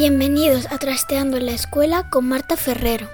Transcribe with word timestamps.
Bienvenidos 0.00 0.64
a 0.72 0.78
Trasteando 0.78 1.36
en 1.36 1.44
la 1.44 1.52
Escuela 1.52 2.08
con 2.08 2.26
Marta 2.26 2.56
Ferrero. 2.56 3.06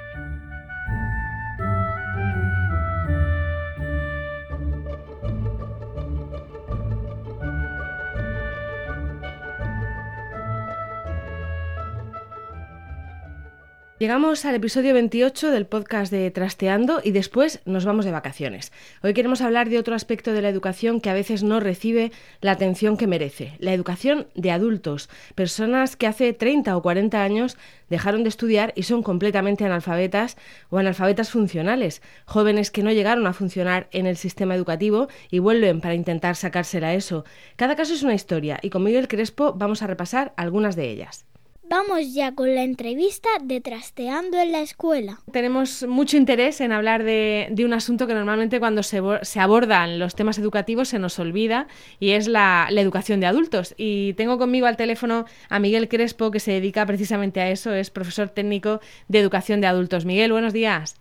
Llegamos 13.98 14.44
al 14.44 14.54
episodio 14.54 14.92
28 14.92 15.50
del 15.50 15.64
podcast 15.64 16.12
de 16.12 16.30
Trasteando 16.30 17.00
y 17.02 17.12
después 17.12 17.62
nos 17.64 17.86
vamos 17.86 18.04
de 18.04 18.10
vacaciones. 18.10 18.70
Hoy 19.02 19.14
queremos 19.14 19.40
hablar 19.40 19.70
de 19.70 19.78
otro 19.78 19.94
aspecto 19.94 20.34
de 20.34 20.42
la 20.42 20.50
educación 20.50 21.00
que 21.00 21.08
a 21.08 21.14
veces 21.14 21.42
no 21.42 21.60
recibe 21.60 22.12
la 22.42 22.50
atención 22.50 22.98
que 22.98 23.06
merece, 23.06 23.54
la 23.58 23.72
educación 23.72 24.26
de 24.34 24.50
adultos, 24.50 25.08
personas 25.34 25.96
que 25.96 26.06
hace 26.06 26.34
30 26.34 26.76
o 26.76 26.82
40 26.82 27.22
años 27.22 27.56
dejaron 27.88 28.22
de 28.22 28.28
estudiar 28.28 28.74
y 28.76 28.82
son 28.82 29.02
completamente 29.02 29.64
analfabetas 29.64 30.36
o 30.68 30.76
analfabetas 30.76 31.30
funcionales, 31.30 32.02
jóvenes 32.26 32.70
que 32.70 32.82
no 32.82 32.92
llegaron 32.92 33.26
a 33.26 33.32
funcionar 33.32 33.88
en 33.92 34.04
el 34.04 34.18
sistema 34.18 34.54
educativo 34.54 35.08
y 35.30 35.38
vuelven 35.38 35.80
para 35.80 35.94
intentar 35.94 36.36
sacársela 36.36 36.92
eso. 36.92 37.24
Cada 37.56 37.76
caso 37.76 37.94
es 37.94 38.02
una 38.02 38.12
historia 38.12 38.58
y 38.60 38.68
con 38.68 38.84
Miguel 38.84 39.08
Crespo 39.08 39.54
vamos 39.54 39.80
a 39.80 39.86
repasar 39.86 40.34
algunas 40.36 40.76
de 40.76 40.90
ellas. 40.90 41.24
Vamos 41.68 42.14
ya 42.14 42.32
con 42.32 42.54
la 42.54 42.62
entrevista 42.62 43.28
de 43.42 43.60
Trasteando 43.60 44.38
en 44.38 44.52
la 44.52 44.60
Escuela. 44.60 45.18
Tenemos 45.32 45.84
mucho 45.88 46.16
interés 46.16 46.60
en 46.60 46.70
hablar 46.70 47.02
de, 47.02 47.52
un 47.64 47.72
asunto 47.72 48.06
que 48.06 48.14
normalmente 48.14 48.60
cuando 48.60 48.84
se, 48.84 49.00
abordan 49.40 49.98
los 49.98 50.14
temas 50.14 50.38
educativos 50.38 50.88
se 50.88 51.00
nos 51.00 51.18
olvida 51.18 51.66
y 51.98 52.10
es 52.10 52.28
la, 52.28 52.68
la, 52.70 52.80
educación 52.80 53.18
de 53.18 53.26
adultos. 53.26 53.74
Y 53.76 54.12
tengo 54.12 54.38
conmigo 54.38 54.66
al 54.66 54.76
teléfono 54.76 55.24
a 55.48 55.58
Miguel 55.58 55.88
Crespo 55.88 56.30
que 56.30 56.38
se 56.38 56.52
dedica 56.52 56.86
precisamente 56.86 57.40
a 57.40 57.50
eso, 57.50 57.74
es 57.74 57.90
profesor 57.90 58.28
técnico 58.28 58.80
de 59.08 59.18
educación 59.18 59.60
de 59.60 59.66
adultos. 59.66 60.04
Miguel, 60.04 60.30
buenos 60.30 60.52
días. 60.52 60.94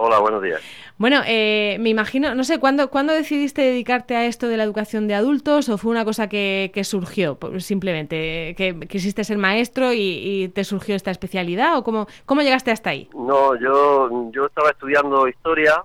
Hola, 0.00 0.20
buenos 0.20 0.40
días. 0.40 0.62
Bueno, 0.96 1.22
eh, 1.26 1.76
me 1.80 1.88
imagino, 1.88 2.32
no 2.36 2.44
sé, 2.44 2.60
¿cuándo, 2.60 2.88
¿cuándo 2.88 3.12
decidiste 3.12 3.62
dedicarte 3.62 4.14
a 4.14 4.26
esto 4.26 4.46
de 4.46 4.56
la 4.56 4.62
educación 4.62 5.08
de 5.08 5.14
adultos 5.14 5.68
o 5.68 5.76
fue 5.76 5.90
una 5.90 6.04
cosa 6.04 6.28
que, 6.28 6.70
surgió 6.84 7.36
simplemente? 7.58 8.54
¿Que 8.56 8.78
quisiste 8.88 9.24
ser 9.24 9.38
maestro 9.38 9.92
y, 9.92 10.52
te 10.54 10.62
surgió 10.62 10.94
esta 10.94 11.10
especialidad 11.10 11.76
o 11.76 11.82
cómo, 11.82 12.06
cómo 12.26 12.42
llegaste 12.42 12.70
hasta 12.70 12.90
ahí? 12.90 13.10
No, 13.12 13.56
yo, 13.56 14.30
yo 14.30 14.46
estaba 14.46 14.70
estudiando 14.70 15.26
historia, 15.26 15.82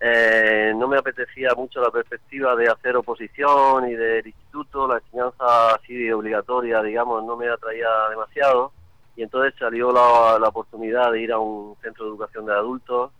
eh, 0.00 0.72
no 0.74 0.88
me 0.88 0.96
apetecía 0.96 1.50
mucho 1.54 1.82
la 1.82 1.90
perspectiva 1.90 2.56
de 2.56 2.68
hacer 2.68 2.96
oposición 2.96 3.90
y 3.90 3.94
del 3.94 4.26
instituto, 4.26 4.88
la 4.88 5.02
enseñanza 5.04 5.74
así 5.74 6.10
obligatoria, 6.10 6.80
digamos, 6.80 7.22
no 7.24 7.36
me 7.36 7.50
atraía 7.50 7.88
demasiado 8.08 8.72
y 9.16 9.22
entonces 9.22 9.52
salió 9.58 9.92
la, 9.92 10.38
la 10.40 10.48
oportunidad 10.48 11.12
de 11.12 11.20
ir 11.20 11.30
a 11.30 11.38
un 11.38 11.76
centro 11.82 12.06
de 12.06 12.10
educación 12.10 12.46
de 12.46 12.54
adultos 12.54 13.10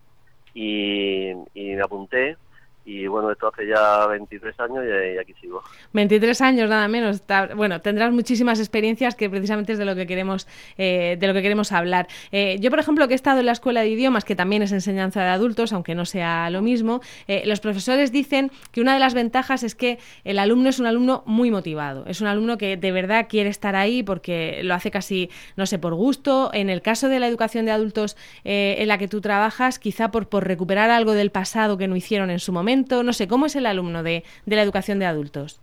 y, 0.55 1.31
y 1.53 1.75
me 1.75 1.83
apunté 1.83 2.37
y 2.85 3.07
bueno, 3.07 3.31
esto 3.31 3.47
hace 3.47 3.67
ya 3.67 4.05
23 4.05 4.59
años 4.59 4.83
y, 4.85 5.17
aquí 5.17 5.33
sigo. 5.41 5.63
23 5.93 6.39
años 6.41 6.69
nada 6.69 6.87
menos. 6.87 7.23
Bueno, 7.55 7.81
tendrás 7.81 8.11
muchísimas 8.11 8.59
experiencias 8.59 9.15
que 9.15 9.27
precisamente 9.27 9.73
es 9.73 9.79
de 9.79 9.85
lo 9.85 9.95
que 9.95 10.05
queremos, 10.05 10.47
eh, 10.77 11.17
de 11.19 11.27
lo 11.27 11.33
que 11.33 11.41
queremos 11.41 11.71
hablar. 11.71 12.07
Eh, 12.31 12.57
yo, 12.59 12.69
por 12.69 12.79
ejemplo, 12.79 13.07
que 13.07 13.13
he 13.13 13.15
estado 13.15 13.39
en 13.39 13.47
la 13.47 13.53
escuela 13.53 13.81
de 13.81 13.89
idiomas, 13.89 14.23
que 14.23 14.35
también 14.35 14.61
es 14.61 14.71
enseñanza 14.71 15.23
de 15.23 15.29
adultos, 15.29 15.73
aunque 15.73 15.95
no 15.95 16.05
sea 16.05 16.49
lo 16.51 16.61
mismo, 16.61 17.01
eh, 17.27 17.41
los 17.45 17.59
profesores 17.59 18.11
dicen 18.11 18.51
que 18.71 18.81
una 18.81 18.93
de 18.93 18.99
las 18.99 19.15
ventajas 19.15 19.63
es 19.63 19.73
que 19.73 19.97
el 20.23 20.37
alumno 20.37 20.69
es 20.69 20.79
un 20.79 20.85
alumno 20.85 21.23
muy 21.25 21.49
motivado. 21.49 22.05
Es 22.05 22.21
un 22.21 22.27
alumno 22.27 22.59
que 22.59 22.77
de 22.77 22.91
verdad 22.91 23.25
quiere 23.27 23.49
estar 23.49 23.75
ahí 23.75 24.03
porque 24.03 24.61
lo 24.61 24.75
hace 24.75 24.91
casi, 24.91 25.31
no 25.55 25.65
sé, 25.65 25.79
por 25.79 25.95
gusto. 25.95 26.51
En 26.53 26.69
el 26.69 26.83
caso 26.83 27.09
de 27.09 27.19
la 27.19 27.27
educación 27.27 27.65
de 27.65 27.71
adultos 27.71 28.15
en 28.43 28.87
la 28.87 28.99
que 28.99 29.07
tú 29.07 29.21
trabajas, 29.21 29.79
quizá 29.79 30.11
por, 30.11 30.29
por 30.29 30.45
recuperar 30.45 30.91
algo 30.91 31.13
del 31.13 31.31
pasado 31.31 31.79
que 31.79 31.87
no 31.87 31.95
hicieron 31.95 32.29
en 32.29 32.39
su 32.39 32.51
momento 32.51 32.74
no 32.75 33.13
sé, 33.13 33.27
¿cómo 33.27 33.45
es 33.45 33.55
el 33.55 33.65
alumno 33.65 34.03
de, 34.03 34.23
la 34.45 34.61
educación 34.61 34.99
de 34.99 35.05
adultos? 35.05 35.61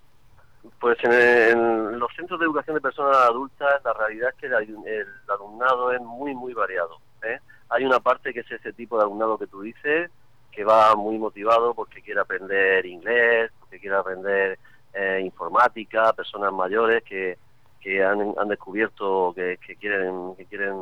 Pues 0.81 0.99
en, 1.05 1.99
los 1.99 2.13
centros 2.15 2.39
de 2.41 2.47
educación 2.47 2.75
de 2.75 2.81
personas 2.81 3.17
adultas 3.17 3.81
la 3.85 3.93
realidad 3.93 4.31
es 4.31 4.35
que 4.37 4.47
el, 4.47 5.07
alumnado 5.29 5.93
es 5.93 6.01
muy, 6.01 6.35
muy 6.35 6.53
variado. 6.55 6.99
¿eh? 7.23 7.39
Hay 7.69 7.85
una 7.85 8.01
parte 8.01 8.33
que 8.33 8.41
es 8.41 8.51
ese 8.51 8.73
tipo 8.73 8.97
de 8.97 9.05
alumnado 9.05 9.39
que 9.39 9.47
tú 9.47 9.63
dices, 9.63 10.11
que 10.51 10.65
va 10.65 10.95
muy 10.95 11.19
motivado 11.19 11.75
porque 11.75 12.03
quiere 12.03 12.21
aprender 12.21 12.85
inglés, 12.87 13.51
porque 13.61 13.81
quiere 13.81 13.97
aprender 13.97 14.59
eh, 14.93 15.21
informática, 15.25 16.13
personas 16.13 16.53
mayores 16.53 17.03
que, 17.03 17.39
que 17.81 18.05
han, 18.05 18.35
descubierto 18.49 19.33
que, 19.35 19.59
quieren, 19.81 20.37
que 20.37 20.47
quieren 20.47 20.75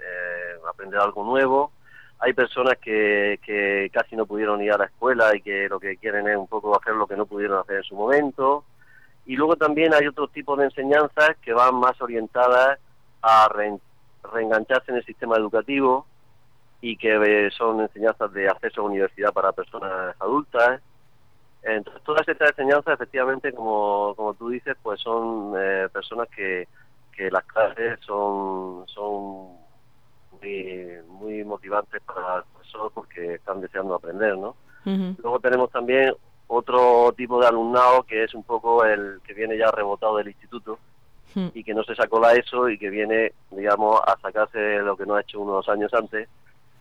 eh, 0.00 0.60
aprender 0.68 0.98
algo 1.00 1.24
nuevo 1.24 1.72
hay 2.20 2.32
personas 2.32 2.76
que, 2.78 3.38
que 3.44 3.90
casi 3.92 4.16
no 4.16 4.26
pudieron 4.26 4.62
ir 4.62 4.72
a 4.72 4.78
la 4.78 4.86
escuela 4.86 5.34
y 5.36 5.40
que 5.40 5.68
lo 5.68 5.78
que 5.78 5.96
quieren 5.96 6.26
es 6.28 6.36
un 6.36 6.48
poco 6.48 6.76
hacer 6.76 6.94
lo 6.94 7.06
que 7.06 7.16
no 7.16 7.26
pudieron 7.26 7.58
hacer 7.58 7.76
en 7.76 7.82
su 7.84 7.94
momento. 7.94 8.64
Y 9.26 9.36
luego 9.36 9.56
también 9.56 9.94
hay 9.94 10.06
otro 10.06 10.26
tipo 10.28 10.56
de 10.56 10.64
enseñanzas 10.64 11.36
que 11.42 11.52
van 11.52 11.76
más 11.76 12.00
orientadas 12.00 12.78
a 13.22 13.48
reengancharse 14.32 14.90
en 14.90 14.96
el 14.96 15.04
sistema 15.04 15.36
educativo 15.36 16.06
y 16.80 16.96
que 16.96 17.14
eh, 17.14 17.50
son 17.50 17.80
enseñanzas 17.80 18.32
de 18.32 18.48
acceso 18.48 18.80
a 18.80 18.84
universidad 18.84 19.32
para 19.32 19.52
personas 19.52 20.16
adultas. 20.18 20.80
Entonces, 21.62 22.02
todas 22.04 22.26
estas 22.26 22.50
enseñanzas, 22.50 22.94
efectivamente, 22.94 23.52
como, 23.52 24.14
como 24.16 24.34
tú 24.34 24.48
dices, 24.48 24.76
pues 24.82 25.00
son 25.00 25.54
eh, 25.58 25.88
personas 25.92 26.28
que, 26.28 26.66
que 27.12 27.30
las 27.30 27.44
clases 27.44 27.98
son, 28.00 28.86
son 28.86 29.48
muy, 30.40 30.97
motivantes 31.44 32.02
para 32.02 32.38
los 32.38 32.46
profesores 32.46 32.92
porque 32.94 33.34
están 33.34 33.60
deseando 33.60 33.94
aprender, 33.94 34.36
¿no? 34.36 34.54
Luego 34.84 35.38
tenemos 35.40 35.70
también 35.70 36.14
otro 36.46 37.12
tipo 37.14 37.38
de 37.40 37.46
alumnado 37.46 38.04
que 38.04 38.24
es 38.24 38.34
un 38.34 38.42
poco 38.42 38.84
el 38.84 39.20
que 39.26 39.34
viene 39.34 39.58
ya 39.58 39.70
rebotado 39.70 40.16
del 40.16 40.28
instituto 40.28 40.78
y 41.54 41.62
que 41.62 41.74
no 41.74 41.84
se 41.84 41.94
sacó 41.94 42.18
la 42.18 42.32
ESO 42.32 42.68
y 42.68 42.78
que 42.78 42.90
viene, 42.90 43.32
digamos, 43.50 44.00
a 44.04 44.18
sacarse 44.20 44.78
lo 44.78 44.96
que 44.96 45.06
no 45.06 45.14
ha 45.14 45.20
hecho 45.20 45.40
unos 45.40 45.68
años 45.68 45.92
antes 45.94 46.28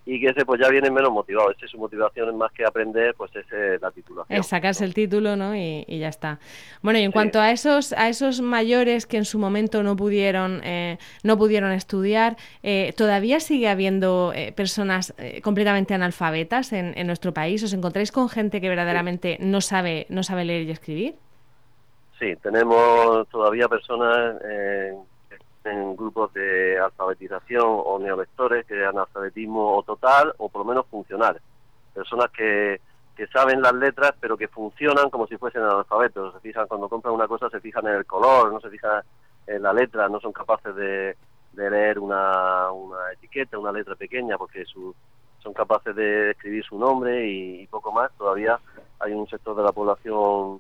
y 0.08 0.22
que 0.22 0.28
ese 0.28 0.46
pues 0.46 0.62
ya 0.62 0.70
viene 0.70 0.90
menos 0.90 1.12
motivado. 1.12 1.52
Ese 1.52 1.68
su 1.68 1.78
motivación 1.78 2.30
es 2.30 2.36
más 2.36 2.52
que 2.54 2.66
aprender, 2.66 3.14
pues 3.16 3.30
es 3.36 3.46
la 3.82 3.92
titulación. 3.92 4.40
Es 4.40 4.48
sacarse 4.48 4.86
el 4.86 4.94
título, 4.94 5.36
¿no? 5.36 5.54
Y, 5.54 5.86
ya 6.00 6.08
está. 6.08 6.40
Bueno, 6.82 6.98
y 6.98 7.04
en 7.04 7.12
cuanto 7.12 7.42
a 7.42 7.52
esos 7.52 7.92
a 7.92 8.08
esos 8.08 8.40
mayores 8.40 9.06
que 9.06 9.18
en 9.18 9.26
su 9.26 9.38
momento 9.38 9.84
no 9.84 9.98
pudieron 9.98 10.62
eh, 10.64 10.98
no 11.24 11.38
pudieron 11.38 11.74
estudiar, 11.74 12.38
eh, 12.64 12.94
todavía 12.96 13.42
sigue 13.42 13.68
habiendo 13.68 14.32
eh, 14.34 14.54
personas 14.54 15.14
completamente 15.44 15.94
analfabetas 15.94 16.72
en, 16.72 16.98
en, 16.98 17.06
nuestro 17.06 17.34
país. 17.34 17.62
¿Os 17.64 17.74
encontráis 17.74 18.14
con 18.14 18.30
gente 18.30 18.62
que 18.62 18.70
verdaderamente 18.70 19.38
no 19.42 19.60
sabe 19.60 20.06
no 20.08 20.24
sabe 20.24 20.46
leer 20.46 20.64
y 20.64 20.72
escribir? 20.72 21.16
Sí, 22.18 22.34
tenemos 22.42 23.28
todavía 23.28 23.68
personas 23.68 24.38
en 25.68 25.96
grupos 25.96 26.34
de 26.34 26.80
alfabetización 26.80 27.66
o 27.66 28.00
neolectores, 28.00 28.66
que 28.66 28.86
analfabetismo 28.86 29.78
o 29.78 29.84
total 29.84 30.34
o 30.38 30.50
por 30.50 30.62
lo 30.62 30.70
menos 30.70 30.86
funcional. 30.88 31.40
Personas 31.94 32.30
que, 32.32 32.80
que 33.16 33.28
saben 33.28 33.62
las 33.62 33.74
letras 33.74 34.14
pero 34.20 34.38
que 34.38 34.48
funcionan 34.48 35.10
como 35.10 35.28
si 35.28 35.38
fuesen 35.38 35.64
analfabetos. 35.64 36.34
Se 36.34 36.40
fijan 36.40 36.68
cuando 36.68 36.90
compran 36.90 37.14
una 37.14 37.28
cosa, 37.28 37.50
se 37.50 37.60
fijan 37.60 37.88
en 37.88 37.96
el 37.96 38.06
color, 38.06 38.52
no 38.52 38.60
se 38.60 38.70
fijan 38.70 39.02
en 39.48 39.62
la 39.62 39.74
letra, 39.74 40.10
no 40.10 40.20
son 40.20 40.34
capaces 40.34 40.76
de, 40.76 41.16
de 41.54 41.70
leer 41.70 42.00
una, 42.00 42.72
una 42.72 43.12
etiqueta, 43.14 43.58
una 43.58 43.72
letra 43.72 43.96
pequeña, 43.96 44.38
porque 44.38 44.64
su, 44.66 44.94
son 45.40 45.54
capaces 45.54 45.96
de 45.96 46.32
escribir 46.32 46.64
su 46.64 46.78
nombre 46.78 47.28
y, 47.28 47.66
poco 47.68 47.92
más. 47.92 48.12
Todavía 48.18 48.60
hay 49.00 49.14
un 49.14 49.28
sector 49.28 49.56
de 49.56 49.64
la 49.64 49.72
población 49.72 50.60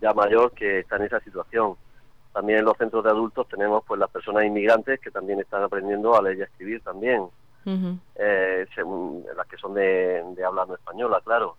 ya 0.00 0.12
mayor 0.12 0.52
que 0.52 0.80
está 0.80 0.96
en 0.96 1.04
esa 1.04 1.20
situación. 1.20 1.76
También 2.38 2.60
en 2.60 2.66
los 2.66 2.78
centros 2.78 3.02
de 3.02 3.10
adultos 3.10 3.48
tenemos 3.48 3.82
pues 3.84 3.98
las 3.98 4.08
personas 4.10 4.44
inmigrantes 4.44 5.00
que 5.00 5.10
también 5.10 5.40
están 5.40 5.64
aprendiendo 5.64 6.14
a 6.14 6.22
leer 6.22 6.38
y 6.38 6.40
a 6.42 6.44
escribir 6.44 6.80
también. 6.82 7.26
eh, 8.14 8.64
según 8.76 9.26
las 9.36 9.44
que 9.48 9.56
son 9.56 9.74
de, 9.74 10.22
de 10.36 10.44
habla 10.44 10.64
no 10.64 10.74
española, 10.74 11.20
claro. 11.24 11.56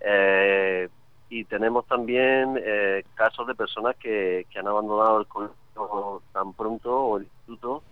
Eh, 0.00 0.88
y 1.28 1.44
tenemos 1.44 1.86
también 1.86 2.58
eh, 2.58 3.04
casos 3.14 3.46
de 3.46 3.54
personas 3.54 3.96
que, 3.96 4.46
que 4.50 4.58
han 4.58 4.66
abandonado 4.66 5.20
el 5.20 5.26
colegio 5.26 6.22
tan 6.32 6.54
pronto 6.54 6.98
o 6.98 7.18
el 7.18 7.24
instituto 7.24 7.82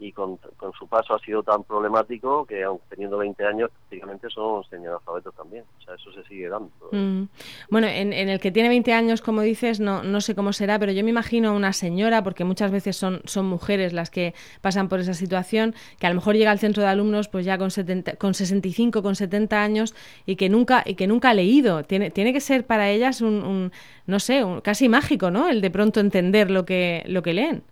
y 0.00 0.12
con, 0.12 0.38
su 0.78 0.88
paso 0.88 1.14
ha 1.14 1.18
sido 1.18 1.42
tan 1.42 1.62
problemático 1.62 2.46
que 2.46 2.64
aun 2.64 2.80
teniendo 2.88 3.18
20 3.18 3.44
años 3.44 3.70
prácticamente 3.70 4.30
son 4.30 4.64
alfabetos 4.72 5.34
también. 5.34 5.64
O 5.78 5.82
sea, 5.82 5.94
eso 5.94 6.10
se 6.12 6.24
sigue 6.24 6.48
dando. 6.48 6.70
Mm. 6.90 7.24
Bueno, 7.68 7.86
en, 7.86 8.12
el 8.12 8.40
que 8.40 8.50
tiene 8.50 8.70
20 8.70 8.94
años, 8.94 9.20
como 9.20 9.42
dices, 9.42 9.78
no, 9.78 10.02
no 10.02 10.22
sé 10.22 10.34
cómo 10.34 10.54
será, 10.54 10.78
pero 10.78 10.92
yo 10.92 11.04
me 11.04 11.10
imagino 11.10 11.54
una 11.54 11.74
señora, 11.74 12.24
porque 12.24 12.44
muchas 12.44 12.70
veces 12.70 12.96
son, 12.96 13.20
son 13.26 13.44
mujeres 13.44 13.92
las 13.92 14.08
que 14.10 14.34
pasan 14.62 14.88
por 14.88 15.00
esa 15.00 15.12
situación, 15.12 15.74
que 15.98 16.06
a 16.06 16.10
lo 16.10 16.14
mejor 16.14 16.34
llega 16.34 16.50
al 16.50 16.58
centro 16.58 16.82
de 16.82 16.88
alumnos 16.88 17.28
pues 17.28 17.44
ya 17.44 17.58
con, 17.58 17.70
70, 17.70 18.16
con 18.16 18.32
65, 18.32 19.02
con 19.02 19.16
70 19.16 19.62
años 19.62 19.94
y 20.24 20.36
que 20.36 20.48
nunca, 20.48 20.82
y 20.86 20.94
que 20.94 21.06
nunca 21.06 21.30
ha 21.30 21.34
leído. 21.34 21.84
Tiene, 21.84 22.10
tiene 22.10 22.32
que 22.32 22.40
ser 22.40 22.64
para 22.64 22.88
ellas 22.88 23.20
un, 23.20 23.44
un 23.44 23.72
no 24.06 24.18
sé, 24.18 24.44
un, 24.44 24.62
casi 24.62 24.88
mágico, 24.88 25.30
¿no? 25.30 25.50
El 25.50 25.60
de 25.60 25.70
pronto 25.70 26.00
entender 26.00 26.50
lo 26.50 26.64
que, 26.64 27.04
lo 27.06 27.20
que 27.20 27.34
leen. 27.34 27.62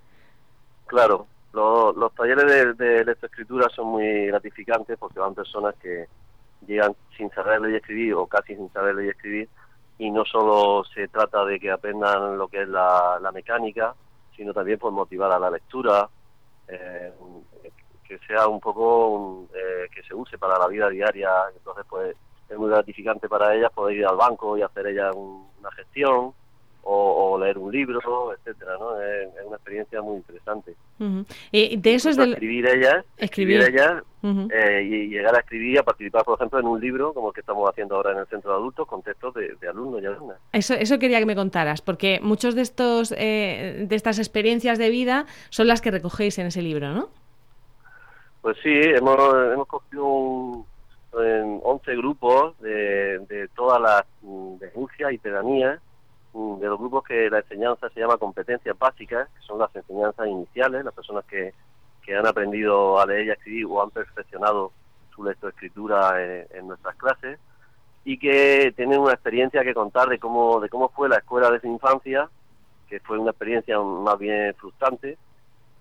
Claro, 0.86 1.26
los, 1.52 2.14
talleres 2.14 2.76
de, 2.76 3.04
lectoescritura 3.04 3.68
son 3.70 3.88
muy 3.88 4.26
gratificantes 4.26 4.98
porque 4.98 5.20
van 5.20 5.34
personas 5.34 5.74
que 5.76 6.06
llegan 6.66 6.94
sin 7.16 7.30
saber 7.30 7.60
leer 7.60 7.74
y 7.74 7.76
escribir 7.76 8.14
o 8.14 8.26
casi 8.26 8.54
sin 8.54 8.70
saber 8.72 8.94
leer 8.94 9.06
y 9.06 9.10
escribir. 9.10 9.48
Y 9.98 10.10
no 10.10 10.24
solo 10.24 10.84
se 10.94 11.08
trata 11.08 11.44
de 11.44 11.58
que 11.58 11.70
aprendan 11.70 12.38
lo 12.38 12.48
que 12.48 12.62
es 12.62 12.68
la, 12.68 13.30
mecánica, 13.32 13.94
sino 14.36 14.52
también 14.52 14.78
por 14.78 14.92
motivar 14.92 15.32
a 15.32 15.38
la 15.38 15.50
lectura, 15.50 16.08
eh, 16.68 17.12
que 18.06 18.18
sea 18.26 18.46
un 18.46 18.60
poco 18.60 19.48
eh, 19.54 19.88
que 19.94 20.02
se 20.02 20.14
use 20.14 20.38
para 20.38 20.58
la 20.58 20.68
vida 20.68 20.88
diaria, 20.88 21.30
entonces 21.54 21.84
pues 21.88 22.16
es 22.48 22.56
muy 22.56 22.70
gratificante 22.70 23.28
para 23.28 23.54
ellas 23.54 23.70
poder 23.72 23.96
ir 23.96 24.06
al 24.06 24.16
banco 24.16 24.56
y 24.56 24.62
hacer 24.62 24.86
ella 24.86 25.10
una 25.12 25.70
gestión, 25.72 26.32
o, 26.90 27.38
leer 27.38 27.58
un 27.58 27.70
libro, 27.70 28.32
etcétera, 28.32 28.76
¿no? 28.78 29.00
Es, 29.00 29.28
una 29.46 29.56
experiencia 29.56 30.00
muy 30.00 30.16
interesante. 30.16 30.74
Y 31.52 31.76
de 31.76 31.94
eso 31.94 32.08
es 32.08 32.16
del... 32.16 32.32
escribir 32.32 32.66
ellas, 32.66 33.04
escribir, 33.18 33.60
ellas 33.60 34.02
eh, 34.22 34.82
y 34.82 35.08
llegar 35.08 35.36
a 35.36 35.40
escribir 35.40 35.74
y 35.74 35.78
a 35.78 35.82
participar, 35.82 36.24
por 36.24 36.36
ejemplo, 36.38 36.58
en 36.58 36.66
un 36.66 36.80
libro 36.80 37.12
como 37.12 37.28
el 37.28 37.34
que 37.34 37.40
estamos 37.40 37.68
haciendo 37.68 37.94
ahora 37.94 38.12
en 38.12 38.18
el 38.18 38.26
centro 38.26 38.50
de 38.50 38.56
adultos 38.56 38.88
con 38.88 39.02
textos 39.02 39.34
de, 39.34 39.68
alumnos 39.68 40.02
y 40.02 40.06
alumnas. 40.06 40.38
Eso, 40.52 40.74
eso 40.74 40.98
quería 40.98 41.18
que 41.18 41.26
me 41.26 41.36
contaras, 41.36 41.82
porque 41.82 42.20
muchos 42.22 42.54
de 42.54 42.62
estos 42.62 43.12
eh, 43.16 43.84
de 43.86 43.94
estas 43.94 44.18
experiencias 44.18 44.78
de 44.78 44.88
vida 44.88 45.26
son 45.50 45.68
las 45.68 45.82
que 45.82 45.90
recogéis 45.90 46.38
en 46.38 46.46
ese 46.46 46.62
libro, 46.62 46.92
¿no? 46.92 47.10
Pues 48.40 48.56
sí, 48.62 48.72
hemos, 48.72 49.18
hemos 49.52 49.68
cogido 49.68 50.06
un, 50.06 50.66
en 51.18 51.60
11 51.62 51.96
grupos 51.96 52.58
de, 52.60 53.18
de 53.28 53.48
todas 53.54 53.80
las 53.80 54.04
mm, 54.22 54.56
denuncias 54.58 55.12
y 55.12 55.18
pedanías 55.18 55.80
de 56.34 56.66
los 56.66 56.78
grupos 56.78 57.04
que 57.04 57.30
la 57.30 57.38
enseñanza 57.38 57.88
se 57.90 58.00
llama 58.00 58.18
competencias 58.18 58.78
básicas, 58.78 59.28
que 59.28 59.42
son 59.42 59.58
las 59.58 59.74
enseñanzas 59.74 60.26
iniciales, 60.28 60.84
las 60.84 60.94
personas 60.94 61.24
que, 61.24 61.54
que 62.04 62.16
han 62.16 62.26
aprendido 62.26 62.98
a 63.00 63.06
leer 63.06 63.26
y 63.26 63.30
a 63.30 63.32
escribir 63.34 63.66
o 63.66 63.82
han 63.82 63.90
perfeccionado 63.90 64.72
su 65.14 65.24
lectoescritura 65.24 66.22
en, 66.22 66.68
nuestras 66.68 66.96
clases 66.96 67.38
y 68.04 68.18
que 68.18 68.72
tienen 68.76 69.00
una 69.00 69.12
experiencia 69.12 69.64
que 69.64 69.74
contar 69.74 70.08
de 70.08 70.18
cómo, 70.18 70.60
de 70.60 70.68
cómo 70.68 70.88
fue 70.90 71.08
la 71.08 71.16
escuela 71.16 71.50
de 71.50 71.60
su 71.60 71.66
infancia, 71.66 72.28
que 72.88 73.00
fue 73.00 73.18
una 73.18 73.32
experiencia 73.32 73.78
más 73.80 74.18
bien 74.18 74.54
frustrante, 74.54 75.18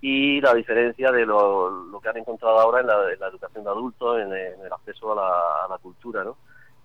y 0.02 0.42
la 0.42 0.54
diferencia 0.54 1.12
de 1.12 1.26
lo, 1.26 1.70
lo 1.70 2.00
que 2.02 2.10
han 2.10 2.18
encontrado 2.18 2.60
ahora 2.60 2.82
en 2.82 2.88
la, 2.88 3.28
educación 3.28 3.64
de 3.64 3.70
adultos, 3.70 4.20
en, 4.20 4.34
el 4.34 4.74
acceso 4.74 5.14
a 5.14 5.68
la 5.70 5.78
cultura, 5.78 6.24
¿no? 6.24 6.36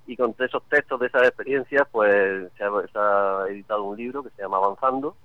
Y 0.07 0.17
con 0.17 0.35
esos 0.39 0.63
textos 0.69 1.01
de 1.01 1.07
esas 1.07 1.23
experiencias 1.23 1.87
pues 1.91 2.51
se 2.57 2.65
ha, 2.65 3.45
editado 3.49 3.85
un 3.85 3.97
libro 3.97 4.23
que 4.23 4.31
se 4.31 4.43
llama 4.43 4.57
Avanzando 4.57 5.17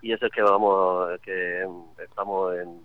y 0.00 0.12
es 0.12 0.22
el 0.22 0.30
que 0.30 0.42
vamos 0.42 1.18
que 1.20 1.66
estamos 1.98 2.54
en, 2.54 2.80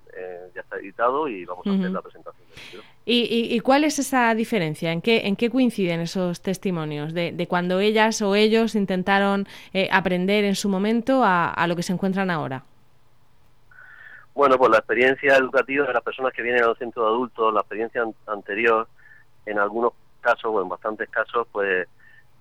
ya 0.55 0.61
está 0.61 0.77
editado 0.77 1.27
y 1.27 1.43
vamos 1.45 1.67
a 1.67 1.71
hacer 1.71 1.91
la 1.91 2.01
presentación 2.01 2.47
del 2.47 2.59
libro. 2.71 2.83
¿Y, 3.05 3.55
y, 3.55 3.59
cuál 3.59 3.83
es 3.83 3.99
esa 3.99 4.33
diferencia? 4.35 4.91
¿En 4.91 5.01
qué, 5.01 5.27
en 5.27 5.35
qué 5.35 5.49
coinciden 5.49 5.99
esos 5.99 6.41
testimonios 6.41 7.13
de, 7.13 7.31
de 7.33 7.47
cuando 7.47 7.79
ellas 7.79 8.21
o 8.21 8.35
ellos 8.35 8.75
intentaron 8.75 9.47
eh, 9.73 9.89
aprender 9.91 10.45
en 10.45 10.55
su 10.55 10.69
momento 10.69 11.23
a, 11.23 11.49
a 11.49 11.67
lo 11.67 11.75
que 11.75 11.83
se 11.83 11.91
encuentran 11.91 12.31
ahora? 12.31 12.63
Bueno, 14.33 14.57
pues 14.57 14.71
la 14.71 14.77
experiencia 14.77 15.35
educativa 15.35 15.85
de 15.87 15.93
las 15.93 16.03
personas 16.03 16.31
que 16.31 16.41
vienen 16.41 16.63
al 16.63 16.77
centro 16.77 17.03
de 17.03 17.09
adultos, 17.09 17.53
la 17.53 17.59
experiencia 17.59 18.03
anterior, 18.27 18.87
en 19.45 19.59
algunos 19.59 19.91
casos 20.19 20.45
o 20.45 20.61
en 20.61 20.69
bastantes 20.69 21.09
casos 21.09 21.47
pues 21.51 21.87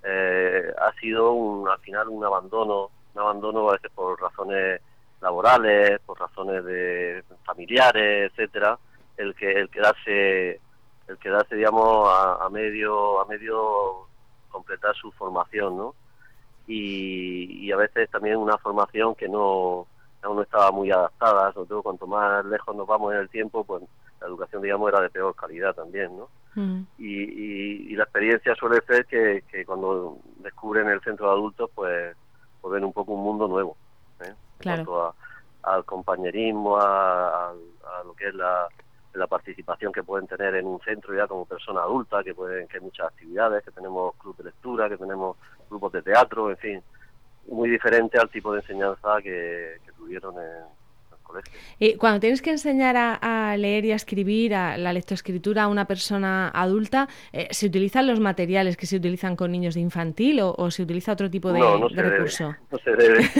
eh, 0.04 0.72
ha 0.78 0.92
sido 1.00 1.32
un, 1.32 1.68
al 1.68 1.78
final 1.80 2.08
un 2.08 2.24
abandono, 2.24 2.90
un 3.14 3.20
abandono 3.20 3.68
a 3.68 3.72
veces 3.72 3.90
por 3.94 4.20
razones 4.20 4.80
laborales, 5.20 6.00
por 6.06 6.18
razones 6.20 6.64
de 6.64 7.24
familiares, 7.44 8.30
etcétera, 8.30 8.78
el 9.16 9.34
que 9.34 9.50
el 9.50 9.68
quedarse 9.70 10.60
el 11.08 11.18
quedarse 11.18 11.56
digamos 11.56 12.08
a, 12.08 12.48
medio 12.50 13.20
a 13.20 13.26
medio 13.26 14.06
completar 14.50 14.94
su 14.94 15.10
formación, 15.12 15.76
¿no? 15.76 15.94
Y, 16.66 17.66
y 17.66 17.72
a 17.72 17.76
veces 17.76 18.10
también 18.10 18.36
una 18.36 18.58
formación 18.58 19.14
que 19.14 19.28
no 19.28 19.86
aún 20.22 20.36
no 20.36 20.42
estaba 20.42 20.70
muy 20.70 20.90
adaptada, 20.90 21.52
sobre 21.52 21.68
todo 21.68 21.82
cuanto 21.82 22.06
más 22.06 22.44
lejos 22.44 22.74
nos 22.76 22.86
vamos 22.86 23.12
en 23.14 23.20
el 23.20 23.28
tiempo, 23.28 23.64
pues 23.64 23.82
la 24.20 24.26
educación 24.26 24.62
digamos 24.62 24.88
era 24.88 25.00
de 25.00 25.10
peor 25.10 25.34
calidad 25.34 25.74
también, 25.74 26.16
¿no? 26.16 26.28
Mm. 26.54 26.86
Y, 26.98 27.94
la 27.96 28.04
experiencia 28.04 28.54
suele 28.54 28.80
ser 28.86 29.06
que, 29.06 29.64
cuando 29.64 30.18
descubren 30.38 30.88
el 30.88 31.00
centro 31.00 31.26
de 31.26 31.32
adultos, 31.32 31.70
pues, 31.74 32.16
pues 32.60 32.72
ven 32.72 32.84
un 32.84 32.92
poco 32.92 33.12
un 33.12 33.24
mundo 33.24 33.48
nuevo. 33.48 33.76
¿eh? 34.20 34.34
Claro. 34.58 35.14
al 35.62 35.84
compañerismo, 35.84 36.76
a, 36.78 37.52
lo 38.04 38.14
que 38.14 38.28
es 38.28 38.34
la, 38.34 38.68
participación 39.28 39.92
que 39.92 40.04
pueden 40.04 40.28
tener 40.28 40.54
en 40.54 40.66
un 40.66 40.78
centro 40.80 41.12
ya 41.12 41.26
como 41.26 41.44
persona 41.44 41.80
adulta, 41.80 42.22
que 42.22 42.34
pueden 42.34 42.68
que 42.68 42.76
hay 42.76 42.84
muchas 42.84 43.08
actividades, 43.08 43.64
que 43.64 43.72
tenemos 43.72 44.14
club 44.14 44.36
de 44.36 44.44
lectura, 44.44 44.88
que 44.88 44.96
tenemos 44.96 45.36
grupos 45.68 45.92
de 45.92 46.02
teatro, 46.02 46.50
en 46.50 46.56
fin, 46.56 46.82
muy 47.48 47.68
diferente 47.68 48.16
al 48.16 48.30
tipo 48.30 48.52
de 48.52 48.60
enseñanza 48.60 49.20
que, 49.20 49.78
que 49.84 49.92
tuvieron 49.92 50.36
en, 50.36 50.64
y 51.78 51.96
cuando 51.96 52.20
tienes 52.20 52.42
que 52.42 52.50
enseñar 52.50 52.96
a, 52.96 53.56
leer 53.56 53.84
y 53.84 53.92
a 53.92 53.96
escribir, 53.96 54.54
a 54.54 54.76
la 54.76 54.92
lectoescritura 54.92 55.64
a 55.64 55.68
una 55.68 55.86
persona 55.86 56.48
adulta, 56.48 57.08
eh, 57.32 57.48
¿se 57.50 57.66
utilizan 57.66 58.06
los 58.06 58.20
materiales 58.20 58.76
que 58.76 58.86
se 58.86 58.96
utilizan 58.96 59.36
con 59.36 59.52
niños 59.52 59.74
de 59.74 59.80
infantil 59.80 60.40
o, 60.42 60.70
se 60.70 60.82
utiliza 60.82 61.12
otro 61.12 61.30
tipo 61.30 61.52
de, 61.52 61.60
recurso? 61.94 62.54
no, 62.70 62.78
se 62.78 62.90
debe, 62.96 63.30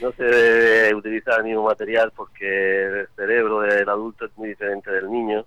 no 0.00 0.12
se 0.12 0.24
debe 0.24 0.94
utilizar 0.94 1.44
ningún 1.44 1.64
material 1.64 2.12
porque 2.14 2.84
el 2.84 3.08
cerebro 3.16 3.60
del 3.60 3.88
adulto 3.88 4.26
es 4.26 4.36
muy 4.36 4.50
diferente 4.50 4.90
del 4.90 5.10
niño. 5.10 5.44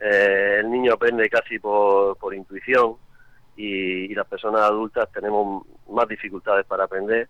Eh, 0.00 0.58
el 0.60 0.70
niño 0.70 0.94
aprende 0.94 1.28
casi 1.28 1.58
por, 1.58 2.16
por 2.18 2.34
intuición 2.34 2.94
y, 3.56 4.12
y 4.12 4.14
las 4.14 4.26
personas 4.26 4.62
adultas 4.62 5.10
tenemos 5.12 5.66
más 5.88 6.06
dificultades 6.08 6.64
para 6.66 6.84
aprender 6.84 7.28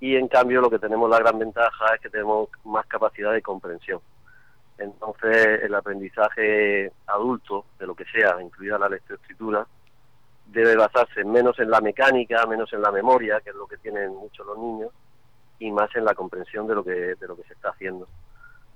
y 0.00 0.16
en 0.16 0.28
cambio 0.28 0.60
lo 0.60 0.70
que 0.70 0.78
tenemos 0.78 1.08
la 1.08 1.18
gran 1.18 1.38
ventaja 1.38 1.94
es 1.94 2.00
que 2.00 2.10
tenemos 2.10 2.48
más 2.64 2.86
capacidad 2.86 3.32
de 3.32 3.42
comprensión. 3.42 4.00
Entonces 4.78 5.62
el 5.62 5.74
aprendizaje 5.74 6.92
adulto, 7.06 7.64
de 7.78 7.86
lo 7.86 7.94
que 7.94 8.04
sea, 8.06 8.40
incluida 8.42 8.78
la 8.78 8.88
lectoescritura, 8.88 9.66
debe 10.46 10.76
basarse 10.76 11.24
menos 11.24 11.58
en 11.58 11.70
la 11.70 11.80
mecánica, 11.80 12.44
menos 12.46 12.72
en 12.72 12.82
la 12.82 12.92
memoria, 12.92 13.40
que 13.40 13.50
es 13.50 13.56
lo 13.56 13.66
que 13.66 13.78
tienen 13.78 14.14
muchos 14.14 14.46
los 14.46 14.58
niños, 14.58 14.90
y 15.58 15.70
más 15.70 15.94
en 15.96 16.04
la 16.04 16.14
comprensión 16.14 16.66
de 16.66 16.74
lo 16.74 16.84
que, 16.84 17.14
de 17.14 17.26
lo 17.28 17.36
que 17.36 17.44
se 17.44 17.54
está 17.54 17.70
haciendo. 17.70 18.08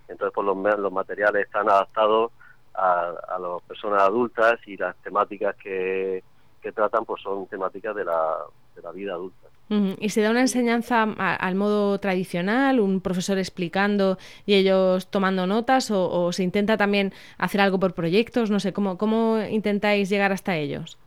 Entonces 0.07 0.33
pues 0.35 0.47
los, 0.47 0.79
los 0.79 0.93
materiales 0.93 1.47
están 1.47 1.69
adaptados 1.69 2.33
a, 2.75 3.13
a 3.29 3.39
las 3.39 3.63
personas 3.65 4.03
adultas 4.03 4.59
y 4.67 4.77
las 4.77 4.97
temáticas 4.99 5.57
que, 5.57 6.23
que 6.63 6.73
tratan 6.73 7.05
pues 7.05 7.23
son 7.23 7.47
temáticas 7.47 7.95
de 7.95 8.05
la, 8.05 8.39
de 8.75 8.83
la 8.83 8.93
vida 8.93 9.13
adulta. 9.15 9.48
¿Y 9.71 10.09
se 10.09 10.23
da 10.23 10.31
una 10.31 10.41
enseñanza 10.41 11.03
al 11.03 11.55
modo 11.55 12.01
tradicional, 12.01 12.81
un 12.81 13.03
profesor 13.03 13.37
explicando 13.37 14.17
y 14.47 14.55
ellos 14.55 15.11
tomando 15.11 15.47
notas, 15.47 15.91
o, 15.91 16.33
se 16.33 16.43
intenta 16.43 16.79
también 16.79 17.13
hacer 17.37 17.61
algo 17.61 17.79
por 17.79 17.95
proyectos? 17.95 18.51
No 18.51 18.61
sé, 18.61 18.73
¿cómo, 18.73 18.97
cómo 18.97 19.39
intentáis 19.51 20.09
llegar 20.09 20.33
hasta 20.33 20.57
ellos? 20.57 20.99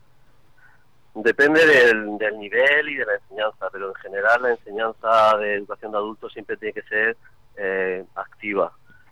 Depende 1.15 1.65
del, 1.65 2.06
nivel 2.38 2.89
y 2.89 2.96
de 2.96 3.06
la 3.06 3.15
enseñanza, 3.15 3.68
pero 3.72 3.89
en 3.89 3.96
general 3.96 4.41
la 4.44 4.51
enseñanza 4.51 5.38
de 5.39 5.56
educación 5.56 5.91
de 5.91 5.98
adultos 5.98 6.32
siempre 6.32 6.56
tiene 6.56 6.74
que 6.74 6.84
ser 6.84 7.18
eh, 7.58 8.06
activa, 8.15 8.72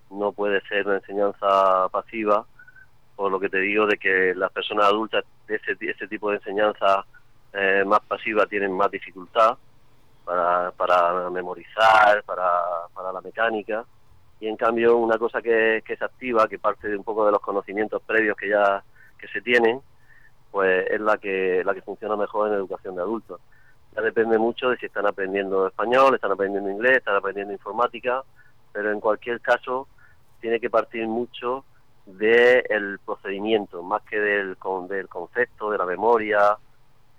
no 0.10 0.32
puede 0.32 0.62
ser 0.62 0.88
una 0.88 0.98
enseñanza 0.98 1.90
pasiva, 1.92 2.46
por 3.16 3.32
lo 3.32 3.40
que 3.40 3.50
te 3.50 3.60
digo 3.60 3.86
de 3.86 3.98
que 3.98 4.34
las 4.34 4.52
personas 4.52 4.86
adultas 4.86 5.26
ese, 5.50 5.76
ese 5.82 6.08
tipo 6.08 6.30
de 6.30 6.38
enseñanza 6.38 7.06
eh, 7.54 7.84
más 7.86 8.00
pasiva 8.02 8.46
tienen 8.46 8.72
más 8.72 8.92
dificultad 8.92 9.58
para, 10.26 10.72
para 10.72 11.30
memorizar, 11.30 12.24
para, 12.24 12.50
para 12.94 13.12
la 13.12 13.22
mecánica, 13.22 13.86
y 14.40 14.48
en 14.48 14.56
cambio 14.56 14.98
una 14.98 15.18
cosa 15.18 15.42
que, 15.42 15.84
que 15.86 15.98
se 15.98 16.06
activa, 16.06 16.48
que 16.48 16.60
parte 16.60 16.88
de 16.88 16.96
un 16.96 17.04
poco 17.04 17.26
de 17.26 17.32
los 17.32 17.42
conocimientos 17.42 18.02
previos 18.04 18.38
que 18.38 18.50
ya 18.50 18.84
que 19.18 19.28
se 19.28 19.42
tienen, 19.42 19.82
pues 20.52 20.90
es 20.90 21.02
la 21.02 21.18
que 21.18 21.62
la 21.66 21.74
que 21.74 21.82
funciona 21.82 22.16
mejor 22.16 22.48
en 22.48 22.54
educación 22.56 22.96
de 22.96 23.02
adultos. 23.02 23.42
Ya 23.96 24.02
depende 24.02 24.38
mucho 24.38 24.70
de 24.70 24.78
si 24.78 24.86
están 24.86 25.08
aprendiendo 25.08 25.68
español, 25.68 26.16
están 26.16 26.32
aprendiendo 26.32 26.70
inglés, 26.70 26.98
están 26.98 27.16
aprendiendo 27.16 27.54
informática, 27.54 28.24
pero 28.72 28.92
en 28.92 29.00
cualquier 29.00 29.42
caso 29.42 29.88
tiene 30.40 30.60
que 30.60 30.70
partir 30.70 31.08
mucho 31.08 31.66
del 32.06 33.00
procedimiento, 33.06 33.84
más 33.84 34.02
que 34.04 34.20
del, 34.20 34.58
del 34.88 35.08
concepto, 35.08 35.70
de 35.70 35.78
la 35.78 35.86
memoria, 35.86 36.58